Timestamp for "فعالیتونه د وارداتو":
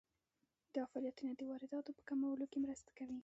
0.91-1.91